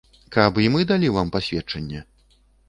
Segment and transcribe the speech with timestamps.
[0.35, 2.03] Каб і мы далі вам пасведчанне?